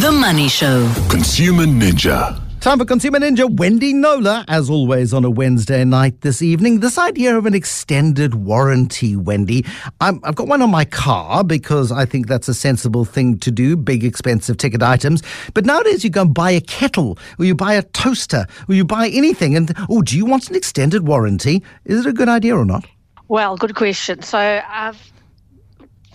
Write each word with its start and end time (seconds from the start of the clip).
The 0.00 0.12
Money 0.12 0.46
Show. 0.46 0.88
Consumer 1.10 1.64
Ninja. 1.64 2.40
Time 2.60 2.78
for 2.78 2.84
Consumer 2.84 3.18
Ninja. 3.18 3.50
Wendy 3.50 3.92
Knowler, 3.92 4.44
as 4.46 4.70
always 4.70 5.12
on 5.12 5.24
a 5.24 5.30
Wednesday 5.30 5.84
night 5.84 6.20
this 6.20 6.40
evening. 6.40 6.78
This 6.78 6.98
idea 6.98 7.36
of 7.36 7.46
an 7.46 7.54
extended 7.54 8.36
warranty, 8.36 9.16
Wendy. 9.16 9.66
i 10.00 10.12
have 10.22 10.36
got 10.36 10.46
one 10.46 10.62
on 10.62 10.70
my 10.70 10.84
car 10.84 11.42
because 11.42 11.90
I 11.90 12.04
think 12.04 12.28
that's 12.28 12.46
a 12.46 12.54
sensible 12.54 13.04
thing 13.04 13.38
to 13.40 13.50
do, 13.50 13.76
big, 13.76 14.04
expensive 14.04 14.56
ticket 14.56 14.84
items. 14.84 15.20
But 15.52 15.66
nowadays 15.66 16.04
you 16.04 16.10
go 16.10 16.22
and 16.22 16.32
buy 16.32 16.52
a 16.52 16.60
kettle 16.60 17.18
or 17.40 17.44
you 17.44 17.56
buy 17.56 17.72
a 17.72 17.82
toaster 17.82 18.46
or 18.68 18.76
you 18.76 18.84
buy 18.84 19.08
anything. 19.08 19.56
And, 19.56 19.74
oh, 19.88 20.02
do 20.02 20.16
you 20.16 20.26
want 20.26 20.48
an 20.48 20.54
extended 20.54 21.08
warranty? 21.08 21.64
Is 21.86 22.06
it 22.06 22.08
a 22.08 22.12
good 22.12 22.28
idea 22.28 22.56
or 22.56 22.64
not? 22.64 22.86
Well, 23.26 23.56
good 23.56 23.74
question. 23.74 24.22
So 24.22 24.38
I've 24.38 25.10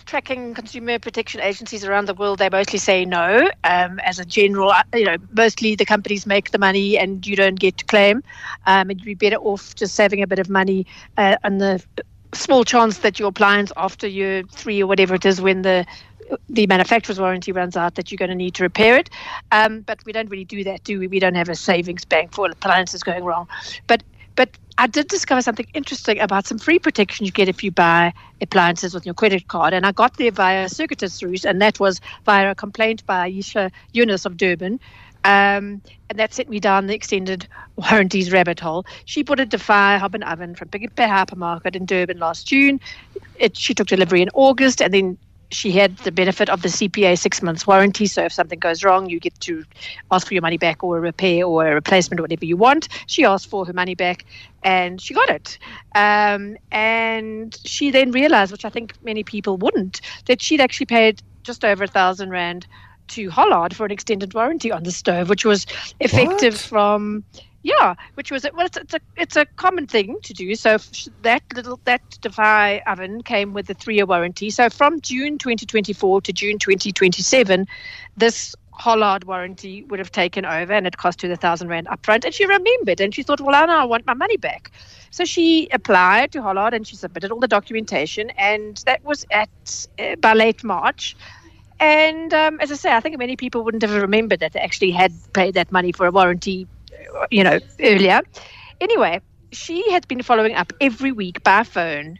tracking 0.06 0.54
consumer 0.54 0.98
protection 0.98 1.40
agencies 1.40 1.84
around 1.84 2.06
the 2.06 2.14
world, 2.14 2.38
they 2.38 2.48
mostly 2.50 2.78
say 2.78 3.04
no. 3.04 3.50
Um, 3.64 3.98
as 4.00 4.18
a 4.18 4.24
general, 4.24 4.70
uh, 4.70 4.82
you 4.94 5.04
know, 5.04 5.16
mostly 5.36 5.74
the 5.74 5.84
companies 5.84 6.26
make 6.26 6.50
the 6.50 6.58
money 6.58 6.98
and 6.98 7.26
you 7.26 7.36
don't 7.36 7.58
get 7.58 7.78
to 7.78 7.84
claim. 7.84 8.22
Um, 8.66 8.90
and 8.90 9.00
you'd 9.00 9.04
be 9.06 9.14
better 9.14 9.36
off 9.36 9.74
just 9.74 9.94
saving 9.94 10.22
a 10.22 10.26
bit 10.26 10.38
of 10.38 10.48
money 10.48 10.86
uh, 11.16 11.36
on 11.44 11.58
the 11.58 11.82
small 12.32 12.64
chance 12.64 12.98
that 12.98 13.18
your 13.18 13.28
appliance 13.28 13.72
after 13.76 14.06
year 14.06 14.42
three 14.50 14.82
or 14.82 14.86
whatever 14.86 15.14
it 15.14 15.24
is 15.24 15.40
when 15.40 15.62
the 15.62 15.86
the 16.48 16.66
manufacturer's 16.66 17.20
warranty 17.20 17.52
runs 17.52 17.76
out 17.76 17.96
that 17.96 18.10
you're 18.10 18.16
going 18.16 18.30
to 18.30 18.34
need 18.34 18.54
to 18.54 18.62
repair 18.62 18.96
it. 18.96 19.10
Um, 19.52 19.80
but 19.82 19.98
we 20.06 20.12
don't 20.12 20.30
really 20.30 20.44
do 20.44 20.64
that, 20.64 20.82
do 20.82 20.98
we? 20.98 21.06
We 21.06 21.18
don't 21.18 21.34
have 21.34 21.50
a 21.50 21.54
savings 21.54 22.04
bank 22.04 22.32
for 22.32 22.50
appliances 22.50 23.02
going 23.02 23.24
wrong. 23.24 23.46
But 23.86 24.02
but 24.36 24.50
I 24.76 24.88
did 24.88 25.06
discover 25.08 25.40
something 25.40 25.66
interesting 25.72 26.18
about 26.18 26.46
some 26.46 26.58
free 26.58 26.80
protection 26.80 27.24
you 27.24 27.32
get 27.32 27.48
if 27.48 27.62
you 27.62 27.70
buy 27.70 28.12
appliances 28.40 28.92
with 28.92 29.06
your 29.06 29.14
credit 29.14 29.46
card. 29.46 29.72
And 29.72 29.86
I 29.86 29.92
got 29.92 30.16
there 30.16 30.32
via 30.32 30.68
circuitous 30.68 31.22
route, 31.22 31.44
and 31.44 31.62
that 31.62 31.78
was 31.78 32.00
via 32.24 32.50
a 32.50 32.54
complaint 32.54 33.06
by 33.06 33.30
Aisha 33.30 33.70
Yunus 33.92 34.26
of 34.26 34.36
Durban. 34.36 34.80
Um, 35.24 35.80
and 36.10 36.18
that 36.18 36.34
sent 36.34 36.50
me 36.50 36.60
down 36.60 36.86
the 36.86 36.94
extended 36.94 37.46
warranties 37.76 38.32
rabbit 38.32 38.58
hole. 38.58 38.84
She 39.04 39.22
bought 39.22 39.40
a 39.40 39.46
Defy 39.46 39.96
hob 39.96 40.14
and 40.14 40.24
oven 40.24 40.54
from 40.54 40.68
Big 40.68 40.94
Bear 40.96 41.08
Hypermarket 41.08 41.76
in 41.76 41.86
Durban 41.86 42.18
last 42.18 42.46
June. 42.46 42.80
It, 43.38 43.56
she 43.56 43.74
took 43.74 43.86
delivery 43.86 44.22
in 44.22 44.28
August, 44.34 44.82
and 44.82 44.92
then 44.92 45.18
she 45.54 45.72
had 45.72 45.96
the 45.98 46.12
benefit 46.12 46.48
of 46.50 46.62
the 46.62 46.68
CPA 46.70 47.16
six 47.16 47.42
months 47.42 47.66
warranty. 47.66 48.06
So 48.06 48.24
if 48.24 48.32
something 48.32 48.58
goes 48.58 48.84
wrong, 48.84 49.08
you 49.08 49.20
get 49.20 49.38
to 49.40 49.64
ask 50.10 50.26
for 50.26 50.34
your 50.34 50.42
money 50.42 50.58
back 50.58 50.82
or 50.82 50.98
a 50.98 51.00
repair 51.00 51.44
or 51.44 51.66
a 51.66 51.74
replacement 51.74 52.20
or 52.20 52.22
whatever 52.22 52.44
you 52.44 52.56
want. 52.56 52.88
She 53.06 53.24
asked 53.24 53.48
for 53.48 53.64
her 53.66 53.72
money 53.72 53.94
back 53.94 54.24
and 54.62 55.00
she 55.00 55.14
got 55.14 55.30
it. 55.30 55.58
Um, 55.94 56.56
and 56.72 57.56
she 57.64 57.90
then 57.90 58.10
realized, 58.10 58.52
which 58.52 58.64
I 58.64 58.70
think 58.70 58.94
many 59.02 59.24
people 59.24 59.56
wouldn't, 59.58 60.00
that 60.26 60.42
she'd 60.42 60.60
actually 60.60 60.86
paid 60.86 61.22
just 61.42 61.64
over 61.64 61.84
a 61.84 61.88
thousand 61.88 62.30
rand 62.30 62.66
to 63.08 63.30
Hollard 63.30 63.74
for 63.74 63.84
an 63.84 63.92
extended 63.92 64.34
warranty 64.34 64.72
on 64.72 64.82
the 64.82 64.92
stove, 64.92 65.28
which 65.28 65.44
was 65.44 65.66
effective 66.00 66.54
What? 66.54 66.60
from 66.60 67.24
yeah, 67.64 67.94
which 68.14 68.30
was 68.30 68.44
it 68.44 68.54
well, 68.54 68.66
it's, 68.66 68.76
it's 68.76 68.94
a 68.94 69.00
it's 69.16 69.36
a 69.36 69.46
common 69.56 69.86
thing 69.86 70.16
to 70.22 70.34
do. 70.34 70.54
So 70.54 70.76
that 71.22 71.42
little 71.54 71.80
that 71.86 72.02
Defy 72.20 72.82
oven 72.86 73.22
came 73.22 73.54
with 73.54 73.68
a 73.70 73.74
three-year 73.74 74.04
warranty. 74.04 74.50
So 74.50 74.68
from 74.68 75.00
June 75.00 75.38
2024 75.38 76.20
to 76.20 76.32
June 76.32 76.58
2027, 76.58 77.66
this 78.18 78.54
Hollard 78.72 79.24
warranty 79.24 79.82
would 79.84 79.98
have 79.98 80.12
taken 80.12 80.44
over, 80.44 80.74
and 80.74 80.86
it 80.86 80.98
cost 80.98 81.22
her 81.22 81.28
the 81.28 81.36
thousand 81.36 81.68
rand 81.68 81.86
upfront. 81.86 82.26
And 82.26 82.34
she 82.34 82.44
remembered, 82.44 83.00
and 83.00 83.14
she 83.14 83.22
thought, 83.22 83.40
well, 83.40 83.66
know 83.66 83.78
I 83.78 83.84
want 83.84 84.06
my 84.06 84.14
money 84.14 84.36
back. 84.36 84.70
So 85.10 85.24
she 85.24 85.66
applied 85.72 86.32
to 86.32 86.42
Hollard, 86.42 86.74
and 86.74 86.86
she 86.86 86.96
submitted 86.96 87.32
all 87.32 87.40
the 87.40 87.48
documentation, 87.48 88.28
and 88.36 88.76
that 88.84 89.02
was 89.04 89.24
at 89.30 89.86
uh, 89.98 90.16
by 90.16 90.34
late 90.34 90.62
March. 90.62 91.16
And 91.80 92.32
um, 92.34 92.60
as 92.60 92.70
I 92.70 92.74
say, 92.74 92.92
I 92.92 93.00
think 93.00 93.18
many 93.18 93.36
people 93.36 93.64
wouldn't 93.64 93.82
have 93.82 93.94
remembered 94.02 94.40
that 94.40 94.52
they 94.52 94.60
actually 94.60 94.90
had 94.90 95.12
paid 95.32 95.54
that 95.54 95.72
money 95.72 95.92
for 95.92 96.06
a 96.06 96.10
warranty 96.10 96.68
you 97.30 97.44
know, 97.44 97.58
earlier. 97.80 98.20
Anyway, 98.80 99.20
she 99.52 99.90
had 99.90 100.06
been 100.08 100.22
following 100.22 100.54
up 100.54 100.72
every 100.80 101.12
week 101.12 101.42
by 101.42 101.62
phone 101.62 102.18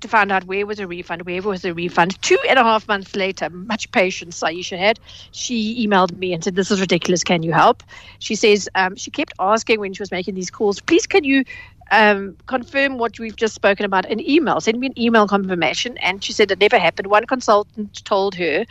to 0.00 0.08
find 0.08 0.30
out 0.30 0.44
where 0.44 0.66
was 0.66 0.78
a 0.78 0.86
refund, 0.86 1.22
where 1.22 1.42
was 1.42 1.64
a 1.64 1.72
refund. 1.72 2.20
Two 2.22 2.38
and 2.48 2.58
a 2.58 2.62
half 2.62 2.86
months 2.86 3.16
later, 3.16 3.48
much 3.50 3.90
patience 3.92 4.40
Aisha 4.40 4.78
had, 4.78 5.00
she 5.32 5.86
emailed 5.86 6.16
me 6.16 6.32
and 6.32 6.44
said, 6.44 6.54
This 6.54 6.70
is 6.70 6.80
ridiculous. 6.80 7.24
Can 7.24 7.42
you 7.42 7.52
help? 7.52 7.82
She 8.18 8.34
says 8.34 8.68
um, 8.74 8.96
she 8.96 9.10
kept 9.10 9.32
asking 9.38 9.80
when 9.80 9.94
she 9.94 10.02
was 10.02 10.10
making 10.10 10.34
these 10.34 10.50
calls, 10.50 10.80
Please, 10.80 11.06
can 11.06 11.24
you 11.24 11.44
um, 11.90 12.36
confirm 12.46 12.98
what 12.98 13.18
we've 13.18 13.36
just 13.36 13.54
spoken 13.54 13.84
about 13.84 14.10
in 14.10 14.20
email. 14.28 14.60
Send 14.60 14.80
me 14.80 14.88
an 14.88 14.98
email 14.98 15.26
confirmation. 15.28 15.96
And 15.98 16.22
she 16.22 16.32
said 16.32 16.50
it 16.50 16.58
never 16.58 16.78
happened. 16.78 17.08
One 17.08 17.26
consultant 17.26 18.04
told 18.04 18.34
her, 18.34 18.64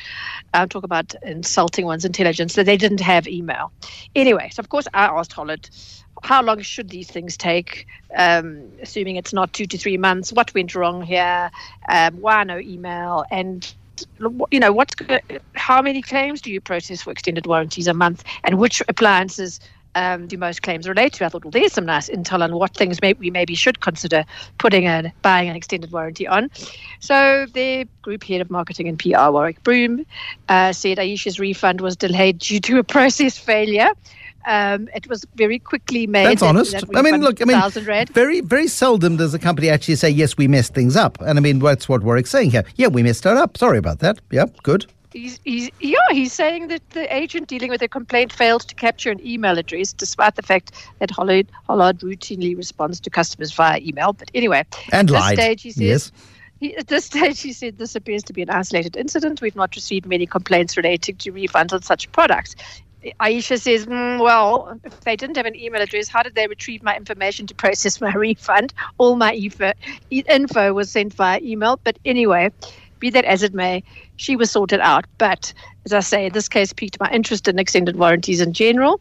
uh, 0.54 0.66
talk 0.68 0.84
about 0.84 1.16
insulting 1.24 1.86
one's 1.86 2.06
intelligence, 2.06 2.56
that 2.56 2.66
they 2.66 2.78
didn't 2.78 3.02
have 3.02 3.28
email. 3.28 3.72
Anyway, 4.16 4.50
so 4.52 4.60
of 4.60 4.70
course 4.70 4.88
I 4.94 5.06
asked 5.06 5.34
Hollard, 5.34 5.70
how 6.24 6.42
long 6.42 6.62
should 6.62 6.90
these 6.90 7.10
things 7.10 7.38
take? 7.38 7.88
Um, 8.16 8.72
assuming 8.82 9.16
it's 9.18 9.34
not 9.34 9.54
two 9.54 9.66
to 9.66 9.78
three 9.78 9.98
months, 9.98 10.32
what 10.34 10.54
went 10.54 10.74
wrong 10.76 11.02
here? 11.02 11.52
Um, 11.90 12.22
why 12.22 12.44
no 12.44 12.60
email? 12.60 13.26
And 13.32 13.74
you 14.52 14.60
know 14.60 14.74
what's 14.74 14.94
how 15.54 15.82
many 15.82 16.02
claims 16.02 16.42
do 16.42 16.52
you 16.52 16.60
process 16.60 17.02
for 17.02 17.12
extended 17.12 17.48
warranties 17.48 17.88
a 17.88 17.94
month 17.94 18.26
and 18.44 18.60
which 18.60 18.82
appliances 18.90 19.60
um, 19.96 20.28
do 20.28 20.38
most 20.38 20.62
claims 20.62 20.88
relate 20.88 21.14
to? 21.14 21.26
I 21.26 21.30
thought, 21.30 21.44
well, 21.44 21.52
there's 21.52 21.74
some 21.74 21.86
nice 21.86 22.10
intel 22.10 22.44
on 22.44 22.56
what 22.56 22.74
things 22.76 23.02
may, 23.02 23.14
we 23.14 23.32
maybe 23.32 23.56
should 23.56 23.80
consider 23.80 24.26
putting 24.58 24.86
and 24.86 25.12
buying 25.22 25.50
an 25.50 25.56
extended 25.56 25.92
warranty 25.92 26.28
on. 26.28 26.52
So 27.00 27.48
the 27.54 27.88
group 28.02 28.24
head 28.24 28.42
of 28.42 28.52
marketing 28.52 28.88
and 28.88 29.00
PR, 29.00 29.32
Warwick 29.32 29.64
Broom, 29.64 30.06
uh, 30.50 30.74
said 30.74 30.98
Aisha's 30.98 31.40
refund 31.40 31.82
was 31.82 31.96
delayed 31.96 32.40
due 32.40 32.60
to 32.60 32.78
a 32.78 32.84
process 32.84 33.38
failure. 33.38 33.90
Um, 34.48 34.90
it 34.94 35.08
was 35.10 35.26
very 35.36 35.58
quickly 35.58 36.06
made. 36.06 36.26
That's 36.28 36.42
that- 36.42 36.50
honest. 36.50 36.72
that 36.74 36.84
I 36.96 37.02
mean, 37.02 37.22
look, 37.22 37.42
I 37.42 37.46
mean, 37.46 38.06
very, 38.14 38.42
very 38.42 38.68
seldom 38.68 39.18
does 39.18 39.34
a 39.34 39.40
company 39.40 39.70
actually 39.70 39.96
say, 39.96 40.10
yes, 40.10 40.38
we 40.38 40.48
messed 40.48 40.76
things 40.76 40.96
up. 40.96 41.20
And 41.22 41.40
I 41.40 41.42
mean, 41.42 41.60
that's 41.60 41.90
what 41.90 42.04
Warwick's 42.04 42.30
saying 42.30 42.52
here. 42.52 42.64
Yeah, 42.76 42.88
we 42.88 43.02
messed 43.02 43.26
it 43.26 43.38
up. 43.38 43.58
Sorry 43.58 43.80
about 43.80 44.00
that. 44.00 44.20
Yeah, 44.32 44.46
good. 44.62 44.86
He's, 45.16 45.40
he's, 45.46 45.72
yeah, 45.80 45.98
he's 46.12 46.34
saying 46.34 46.68
that 46.68 46.90
the 46.90 47.14
agent 47.16 47.48
dealing 47.48 47.70
with 47.70 47.80
the 47.80 47.88
complaint 47.88 48.34
failed 48.34 48.68
to 48.68 48.76
capture 48.76 49.10
an 49.10 49.26
email 49.26 49.58
address, 49.58 49.94
despite 49.94 50.36
the 50.36 50.42
fact 50.42 50.74
that 51.00 51.10
Hollard, 51.10 51.48
Hollard 51.70 52.00
routinely 52.00 52.56
responds 52.56 53.00
to 53.00 53.10
customers 53.10 53.54
via 53.54 53.80
email. 53.80 54.12
But 54.12 54.30
anyway, 54.36 54.66
And 54.92 55.10
at 55.10 55.14
this 55.14 55.40
stage, 55.40 55.62
he 55.62 55.72
says, 55.72 55.82
Yes. 55.82 56.12
he, 56.60 56.76
at 56.76 56.88
this 56.88 57.06
stage, 57.06 57.40
he 57.40 57.54
said 57.54 57.78
this 57.78 57.96
appears 57.96 58.24
to 58.24 58.34
be 58.34 58.42
an 58.42 58.50
isolated 58.50 58.98
incident. 58.98 59.40
We've 59.42 59.56
not 59.56 59.74
received 59.78 60.06
many 60.06 60.26
complaints 60.26 60.76
relating 60.76 61.16
to 61.16 61.32
refunds 61.32 61.72
on 61.72 61.82
such 61.82 62.12
products. 62.12 62.56
Aisha 63.22 63.62
says, 63.62 63.86
"Mm, 63.86 64.20
well, 64.20 64.80
if 64.84 65.00
they 65.02 65.16
didn't 65.16 65.38
have 65.38 65.46
an 65.46 65.56
email 65.56 65.82
address, 65.82 66.08
how 66.10 66.24
did 66.24 66.36
they 66.36 66.48
retrieve 66.48 66.82
my 66.84 66.98
information 66.98 67.48
to 67.48 67.56
process 67.56 68.02
my 68.02 68.12
refund? 68.16 68.74
All 68.98 69.16
my 69.16 69.34
info, 69.34 69.72
info 70.10 70.74
was 70.74 70.92
sent 70.92 71.14
via 71.14 71.40
email. 71.42 71.80
But 71.84 72.00
anyway, 72.04 72.52
be 73.00 73.10
that 73.12 73.26
as 73.26 73.44
it 73.44 73.54
may, 73.54 73.84
she 74.18 74.36
was 74.36 74.52
sorted 74.52 74.80
out. 74.80 75.06
But 75.18 75.54
as 75.86 75.94
I 75.94 76.00
say, 76.00 76.30
this 76.30 76.48
case 76.48 76.74
piqued 76.74 77.00
my 77.00 77.10
interest 77.12 77.48
in 77.48 77.60
extended 77.60 77.98
warranties 77.98 78.42
in 78.42 78.54
general. 78.54 79.00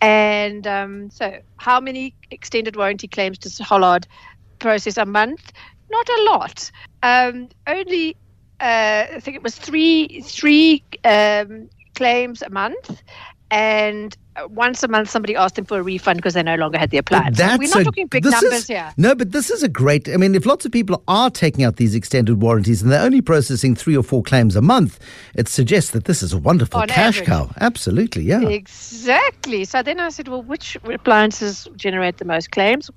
And 0.00 0.66
um, 0.66 1.10
so, 1.10 1.38
how 1.56 1.80
many 1.80 2.14
extended 2.30 2.76
warranty 2.76 3.08
claims 3.08 3.38
does 3.38 3.58
Hollard 3.58 4.06
process 4.58 4.96
a 4.96 5.06
month? 5.06 5.52
Not 5.90 6.08
a 6.08 6.22
lot. 6.24 6.70
Um, 7.02 7.48
only, 7.66 8.16
uh, 8.60 9.06
I 9.14 9.20
think 9.20 9.36
it 9.36 9.42
was 9.42 9.54
three 9.54 10.22
three 10.22 10.82
um, 11.04 11.68
claims 11.94 12.42
a 12.42 12.50
month. 12.50 13.02
And 13.50 14.16
once 14.48 14.82
a 14.82 14.88
month, 14.88 15.10
somebody 15.10 15.36
asked 15.36 15.54
them 15.54 15.64
for 15.64 15.78
a 15.78 15.82
refund 15.82 16.16
because 16.16 16.34
they 16.34 16.42
no 16.42 16.56
longer 16.56 16.76
had 16.76 16.90
the 16.90 16.96
appliance. 16.98 17.38
So 17.38 17.46
we're 17.56 17.68
not 17.68 17.82
a- 17.82 17.84
talking 17.84 18.06
big 18.08 18.24
numbers 18.24 18.52
is- 18.52 18.66
here. 18.66 18.92
No, 18.96 19.14
but 19.14 19.30
this 19.30 19.48
is 19.48 19.62
a 19.62 19.68
great. 19.68 20.08
I 20.08 20.16
mean, 20.16 20.34
if 20.34 20.44
lots 20.44 20.64
of 20.66 20.72
people 20.72 21.04
are 21.06 21.30
taking 21.30 21.64
out 21.64 21.76
these 21.76 21.94
extended 21.94 22.42
warranties 22.42 22.82
and 22.82 22.90
they're 22.90 23.02
only 23.04 23.20
processing 23.20 23.76
three 23.76 23.96
or 23.96 24.02
four 24.02 24.24
claims 24.24 24.56
a 24.56 24.62
month, 24.62 24.98
it 25.36 25.46
suggests 25.46 25.92
that 25.92 26.06
this 26.06 26.20
is 26.20 26.32
a 26.32 26.38
wonderful 26.38 26.80
On 26.80 26.88
cash 26.88 27.20
average. 27.20 27.28
cow. 27.28 27.50
Absolutely, 27.60 28.24
yeah. 28.24 28.40
Exactly. 28.48 29.64
So 29.64 29.82
then 29.82 30.00
I 30.00 30.08
said, 30.08 30.26
well, 30.26 30.42
which 30.42 30.76
appliances 30.84 31.68
generate 31.76 32.16
the 32.16 32.24
most 32.24 32.50
claims? 32.50 32.90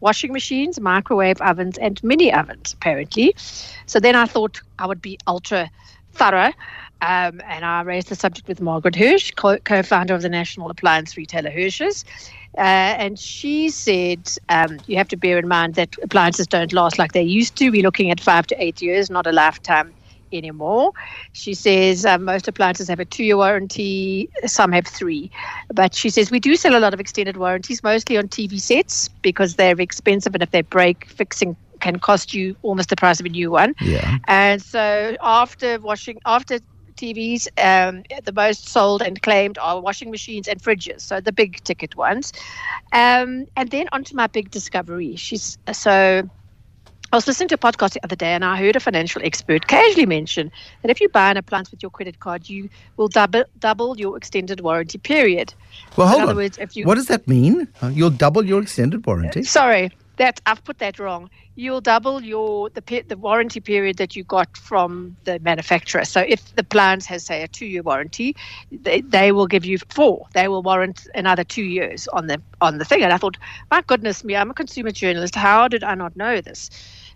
Washing 0.00 0.32
machines, 0.32 0.78
microwave 0.78 1.40
ovens, 1.40 1.78
and 1.78 2.02
mini 2.04 2.30
ovens, 2.34 2.74
apparently. 2.74 3.34
So 3.86 3.98
then 3.98 4.14
I 4.14 4.26
thought 4.26 4.60
I 4.78 4.86
would 4.86 5.00
be 5.00 5.16
ultra 5.26 5.70
thorough. 6.12 6.52
Um, 7.02 7.42
and 7.44 7.64
I 7.64 7.82
raised 7.82 8.08
the 8.08 8.14
subject 8.14 8.46
with 8.46 8.60
Margaret 8.60 8.94
Hirsch, 8.94 9.32
co 9.32 9.82
founder 9.82 10.14
of 10.14 10.22
the 10.22 10.28
national 10.28 10.70
appliance 10.70 11.16
retailer 11.16 11.50
Hirsch's. 11.50 12.04
Uh, 12.56 12.94
and 12.98 13.18
she 13.18 13.70
said 13.70 14.30
um, 14.48 14.78
you 14.86 14.96
have 14.96 15.08
to 15.08 15.16
bear 15.16 15.38
in 15.38 15.48
mind 15.48 15.74
that 15.74 15.96
appliances 16.02 16.46
don't 16.46 16.72
last 16.72 16.98
like 16.98 17.12
they 17.12 17.22
used 17.22 17.56
to. 17.56 17.70
We're 17.70 17.82
looking 17.82 18.10
at 18.10 18.20
five 18.20 18.46
to 18.48 18.62
eight 18.62 18.80
years, 18.80 19.10
not 19.10 19.26
a 19.26 19.32
lifetime 19.32 19.92
anymore. 20.32 20.92
She 21.32 21.54
says 21.54 22.06
um, 22.06 22.24
most 22.24 22.46
appliances 22.46 22.88
have 22.88 23.00
a 23.00 23.04
two 23.04 23.24
year 23.24 23.36
warranty, 23.36 24.28
some 24.46 24.70
have 24.72 24.86
three. 24.86 25.30
But 25.72 25.94
she 25.94 26.08
says 26.08 26.30
we 26.30 26.38
do 26.40 26.54
sell 26.54 26.76
a 26.76 26.80
lot 26.80 26.94
of 26.94 27.00
extended 27.00 27.36
warranties, 27.36 27.82
mostly 27.82 28.16
on 28.16 28.28
TV 28.28 28.60
sets 28.60 29.08
because 29.22 29.56
they're 29.56 29.80
expensive 29.80 30.34
and 30.34 30.42
if 30.42 30.50
they 30.50 30.62
break, 30.62 31.06
fixing 31.06 31.56
can 31.80 31.98
cost 31.98 32.32
you 32.32 32.56
almost 32.62 32.88
the 32.90 32.96
price 32.96 33.18
of 33.18 33.26
a 33.26 33.28
new 33.28 33.50
one. 33.50 33.74
Yeah. 33.80 34.18
And 34.28 34.62
so 34.62 35.16
after 35.20 35.80
washing, 35.80 36.20
after 36.24 36.60
TVs. 36.96 37.48
Um, 37.58 38.02
the 38.24 38.32
most 38.32 38.68
sold 38.68 39.02
and 39.02 39.20
claimed 39.22 39.58
are 39.58 39.80
washing 39.80 40.10
machines 40.10 40.48
and 40.48 40.62
fridges, 40.62 41.00
so 41.02 41.20
the 41.20 41.32
big 41.32 41.62
ticket 41.64 41.96
ones. 41.96 42.32
Um, 42.92 43.46
and 43.56 43.70
then 43.70 43.88
onto 43.92 44.14
my 44.16 44.26
big 44.26 44.50
discovery. 44.50 45.16
She's 45.16 45.58
so. 45.72 46.28
I 47.12 47.16
was 47.16 47.26
listening 47.26 47.48
to 47.50 47.56
a 47.56 47.58
podcast 47.58 47.92
the 47.92 48.02
other 48.04 48.16
day 48.16 48.32
and 48.32 48.42
I 48.42 48.56
heard 48.56 48.74
a 48.74 48.80
financial 48.80 49.20
expert 49.22 49.66
casually 49.66 50.06
mention 50.06 50.50
that 50.80 50.90
if 50.90 50.98
you 50.98 51.10
buy 51.10 51.30
an 51.30 51.36
appliance 51.36 51.70
with 51.70 51.82
your 51.82 51.90
credit 51.90 52.20
card, 52.20 52.48
you 52.48 52.70
will 52.96 53.08
double 53.08 53.44
double 53.58 53.98
your 53.98 54.16
extended 54.16 54.62
warranty 54.62 54.96
period. 54.96 55.52
Well, 55.98 56.06
hold 56.08 56.16
In 56.16 56.22
other 56.22 56.30
on. 56.30 56.36
words, 56.38 56.56
if 56.56 56.74
you- 56.74 56.86
what 56.86 56.94
does 56.94 57.08
that 57.08 57.28
mean? 57.28 57.68
Uh, 57.82 57.88
You'll 57.88 58.08
double 58.08 58.42
your 58.46 58.62
extended 58.62 59.04
warranty. 59.04 59.42
Sorry, 59.42 59.90
that 60.18 60.40
I've 60.46 60.64
put 60.64 60.78
that 60.78 60.98
wrong. 60.98 61.30
You'll 61.56 61.80
double 61.82 62.22
your 62.22 62.70
the 62.70 63.04
the 63.08 63.16
warranty 63.16 63.60
period 63.60 63.98
that 63.98 64.16
you 64.16 64.24
got 64.24 64.56
from 64.56 65.16
the 65.24 65.38
manufacturer. 65.40 66.04
So 66.04 66.20
if 66.26 66.54
the 66.54 66.62
appliance 66.62 67.06
has 67.06 67.24
say 67.26 67.42
a 67.42 67.48
two 67.48 67.66
year 67.66 67.82
warranty, 67.82 68.36
they, 68.70 69.02
they 69.02 69.32
will 69.32 69.46
give 69.48 69.64
you 69.64 69.78
four. 69.90 70.26
They 70.34 70.48
will 70.48 70.62
warrant 70.62 71.06
another 71.14 71.44
two 71.44 71.64
years 71.64 72.08
on 72.08 72.26
the 72.28 72.42
on 72.60 72.78
the 72.78 72.84
thing. 72.84 73.02
And 73.02 73.12
I 73.12 73.18
thought, 73.18 73.38
my 73.70 73.82
goodness 73.86 74.24
me, 74.24 74.36
I'm 74.36 74.50
a 74.50 74.54
consumer 74.54 74.92
journalist. 74.92 75.34
How 75.36 75.68
did 75.68 75.84
I 75.84 75.94
not 75.94 76.16
know 76.16 76.40
this? 76.40 76.70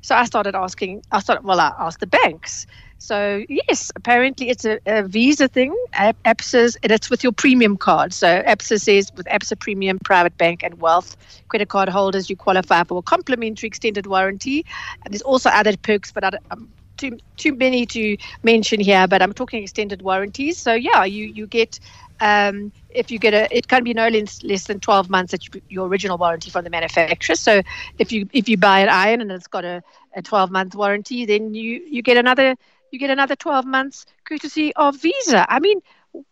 So 0.06 0.14
I 0.14 0.24
started 0.24 0.54
asking. 0.54 1.02
I 1.10 1.18
started 1.18 1.44
well, 1.44 1.58
I 1.58 1.72
asked 1.80 1.98
the 1.98 2.06
banks. 2.06 2.64
So 2.98 3.42
yes, 3.48 3.90
apparently 3.96 4.50
it's 4.50 4.64
a, 4.64 4.78
a 4.86 5.02
Visa 5.02 5.48
thing. 5.48 5.74
Ap- 5.94 6.22
Absa's 6.22 6.76
and 6.84 6.92
it's 6.92 7.10
with 7.10 7.24
your 7.24 7.32
premium 7.32 7.76
card. 7.76 8.12
So 8.12 8.40
Absa 8.44 8.80
says 8.80 9.10
with 9.16 9.26
Absa 9.26 9.58
Premium, 9.58 9.98
Private 9.98 10.38
Bank, 10.38 10.62
and 10.62 10.80
Wealth 10.80 11.16
credit 11.48 11.70
card 11.70 11.88
holders, 11.88 12.30
you 12.30 12.36
qualify 12.36 12.84
for 12.84 12.98
a 12.98 13.02
complimentary 13.02 13.66
extended 13.66 14.06
warranty. 14.06 14.64
And 15.04 15.12
there's 15.12 15.22
also 15.22 15.50
other 15.50 15.76
perks, 15.76 16.12
but 16.12 16.22
I, 16.22 16.30
um, 16.52 16.68
too 16.96 17.18
too 17.36 17.54
many 17.54 17.86
to 17.86 18.16
mention 18.42 18.80
here. 18.80 19.06
But 19.06 19.22
I'm 19.22 19.32
talking 19.32 19.62
extended 19.62 20.02
warranties. 20.02 20.58
So 20.58 20.74
yeah, 20.74 21.04
you 21.04 21.26
you 21.26 21.46
get. 21.46 21.78
Um, 22.18 22.72
if 22.88 23.10
you 23.10 23.18
get 23.18 23.34
a, 23.34 23.54
it 23.54 23.68
can 23.68 23.84
be 23.84 23.92
no 23.92 24.08
less, 24.08 24.42
less 24.42 24.64
than 24.64 24.80
12 24.80 25.10
months 25.10 25.34
at 25.34 25.54
you- 25.54 25.60
your 25.68 25.86
original 25.86 26.16
warranty 26.16 26.48
from 26.48 26.64
the 26.64 26.70
manufacturer. 26.70 27.36
So 27.36 27.60
if 27.98 28.10
you 28.10 28.26
if 28.32 28.48
you 28.48 28.56
buy 28.56 28.80
an 28.80 28.88
iron 28.88 29.20
and 29.20 29.30
it's 29.30 29.46
got 29.46 29.66
a, 29.66 29.82
a 30.14 30.22
12 30.22 30.50
month 30.50 30.74
warranty, 30.74 31.26
then 31.26 31.52
you 31.52 31.82
you 31.86 32.00
get 32.00 32.16
another 32.16 32.56
you 32.90 32.98
get 32.98 33.10
another 33.10 33.36
12 33.36 33.66
months 33.66 34.06
courtesy 34.24 34.74
of 34.76 34.96
Visa. 34.96 35.44
I 35.52 35.60
mean, 35.60 35.82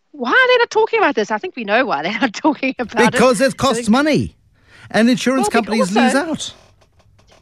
why 0.09 0.31
are 0.31 0.47
they 0.53 0.57
not 0.57 0.71
talking 0.71 0.97
about 0.97 1.13
this? 1.13 1.29
I 1.29 1.37
think 1.37 1.55
we 1.55 1.65
know 1.65 1.85
why 1.85 2.01
they're 2.01 2.19
not 2.19 2.33
talking 2.47 2.73
about 2.79 2.95
Because 2.95 3.05
it. 3.05 3.11
Because 3.11 3.41
it 3.41 3.57
costs 3.57 3.87
money. 3.87 4.35
And 4.89 5.07
insurance 5.07 5.43
Well, 5.53 5.61
companies 5.61 5.95
also- 5.95 6.01
lose 6.01 6.15
out. 6.15 6.53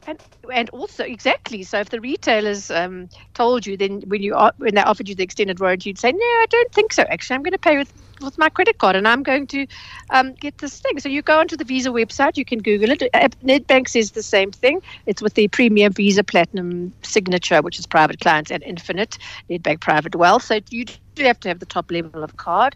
And, 0.05 0.19
and 0.53 0.69
also 0.71 1.03
exactly. 1.05 1.63
So 1.63 1.79
if 1.79 1.89
the 1.89 2.01
retailers 2.01 2.71
um, 2.71 3.09
told 3.33 3.65
you, 3.65 3.77
then 3.77 4.01
when 4.07 4.21
you 4.21 4.35
when 4.57 4.75
they 4.75 4.81
offered 4.83 5.09
you 5.09 5.15
the 5.15 5.23
extended 5.23 5.59
warranty, 5.59 5.89
you'd 5.89 5.99
say, 5.99 6.11
"No, 6.11 6.17
I 6.19 6.45
don't 6.49 6.73
think 6.73 6.93
so. 6.93 7.03
Actually, 7.03 7.35
I'm 7.35 7.43
going 7.43 7.53
to 7.53 7.59
pay 7.59 7.77
with 7.77 7.93
with 8.21 8.37
my 8.37 8.49
credit 8.49 8.77
card, 8.77 8.95
and 8.95 9.07
I'm 9.07 9.23
going 9.23 9.47
to 9.47 9.67
um, 10.09 10.33
get 10.33 10.57
this 10.57 10.79
thing." 10.79 10.99
So 10.99 11.09
you 11.09 11.21
go 11.21 11.39
onto 11.39 11.57
the 11.57 11.63
Visa 11.63 11.89
website. 11.89 12.37
You 12.37 12.45
can 12.45 12.59
Google 12.59 12.91
it. 12.91 13.03
Uh, 13.13 13.27
Nedbank 13.43 13.87
says 13.87 14.11
the 14.11 14.23
same 14.23 14.51
thing. 14.51 14.81
It's 15.05 15.21
with 15.21 15.33
the 15.33 15.47
Premium 15.47 15.93
Visa 15.93 16.23
Platinum 16.23 16.93
Signature, 17.01 17.61
which 17.61 17.79
is 17.79 17.85
private 17.85 18.19
clients 18.19 18.51
and 18.51 18.63
Infinite 18.63 19.17
Nedbank 19.49 19.79
Private 19.81 20.15
Wealth. 20.15 20.43
So 20.43 20.59
you 20.69 20.85
do 21.15 21.23
have 21.23 21.39
to 21.41 21.49
have 21.49 21.59
the 21.59 21.65
top 21.65 21.91
level 21.91 22.23
of 22.23 22.37
card. 22.37 22.75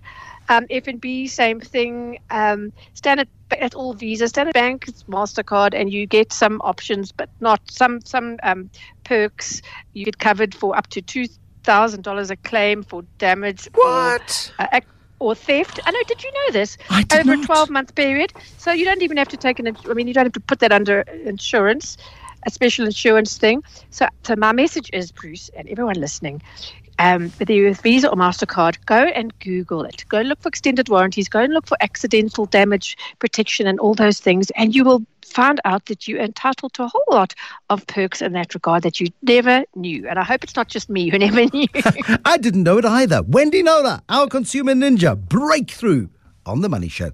Um, 0.49 0.65
FNB, 0.67 1.29
same 1.29 1.59
thing. 1.59 2.19
Um, 2.29 2.71
Standard 2.93 3.27
at 3.51 3.75
all 3.75 3.93
Visa, 3.93 4.27
Standard 4.27 4.53
Bank, 4.53 4.85
Mastercard, 5.07 5.73
and 5.73 5.91
you 5.91 6.05
get 6.05 6.31
some 6.31 6.61
options, 6.63 7.11
but 7.11 7.29
not 7.39 7.59
some 7.69 8.01
some 8.01 8.37
um, 8.43 8.69
perks. 9.03 9.61
You 9.93 10.05
get 10.05 10.19
covered 10.19 10.55
for 10.55 10.77
up 10.77 10.87
to 10.87 11.01
two 11.01 11.25
thousand 11.63 12.03
dollars 12.03 12.31
a 12.31 12.37
claim 12.37 12.81
for 12.81 13.03
damage 13.17 13.67
What? 13.73 14.53
or, 14.57 14.65
uh, 14.71 14.79
or 15.19 15.35
theft. 15.35 15.79
I 15.85 15.91
know. 15.91 15.99
Did 16.07 16.23
you 16.23 16.31
know 16.31 16.51
this? 16.51 16.77
I 16.89 17.03
did 17.03 17.21
Over 17.21 17.35
not. 17.35 17.43
a 17.43 17.45
twelve 17.45 17.69
month 17.69 17.95
period, 17.95 18.33
so 18.57 18.71
you 18.71 18.85
don't 18.85 19.01
even 19.01 19.17
have 19.17 19.29
to 19.29 19.37
take 19.37 19.59
an. 19.59 19.75
I 19.89 19.93
mean, 19.93 20.07
you 20.07 20.13
don't 20.13 20.25
have 20.25 20.33
to 20.33 20.39
put 20.39 20.59
that 20.59 20.71
under 20.71 21.01
insurance, 21.01 21.97
a 22.45 22.51
special 22.51 22.85
insurance 22.85 23.37
thing. 23.37 23.63
So, 23.89 24.07
so 24.23 24.35
my 24.35 24.51
message 24.51 24.89
is, 24.93 25.11
Bruce, 25.11 25.49
and 25.55 25.67
everyone 25.69 25.95
listening, 25.95 26.41
um, 26.99 27.29
whether 27.31 27.53
you're 27.53 27.73
Visa 27.73 28.09
or 28.09 28.15
MasterCard, 28.15 28.77
go 28.85 28.95
and 28.95 29.37
Google 29.39 29.83
it. 29.83 30.05
Go 30.09 30.21
look 30.21 30.41
for 30.41 30.49
extended 30.49 30.89
warranties, 30.89 31.29
go 31.29 31.39
and 31.39 31.53
look 31.53 31.67
for 31.67 31.77
accidental 31.81 32.45
damage 32.45 32.97
protection 33.19 33.67
and 33.67 33.79
all 33.79 33.93
those 33.93 34.19
things, 34.19 34.49
and 34.51 34.75
you 34.75 34.83
will 34.83 35.05
find 35.25 35.59
out 35.65 35.85
that 35.85 36.07
you're 36.07 36.21
entitled 36.21 36.73
to 36.73 36.83
a 36.83 36.87
whole 36.87 37.03
lot 37.11 37.33
of 37.69 37.85
perks 37.87 38.21
in 38.21 38.33
that 38.33 38.53
regard 38.53 38.83
that 38.83 38.99
you 38.99 39.07
never 39.21 39.63
knew. 39.75 40.07
And 40.07 40.17
I 40.17 40.23
hope 40.23 40.43
it's 40.43 40.55
not 40.55 40.69
just 40.69 40.89
me 40.89 41.09
who 41.09 41.19
never 41.27 41.45
knew. 41.45 41.67
I 42.25 42.37
didn't 42.37 42.63
know 42.63 42.77
it 42.77 42.85
either. 42.85 43.21
Wendy 43.23 43.61
Knowler, 43.61 44.01
our 44.09 44.27
consumer 44.27 44.73
ninja, 44.73 45.17
breakthrough 45.17 46.07
on 46.45 46.61
The 46.61 46.69
Money 46.69 46.89
Show. 46.89 47.11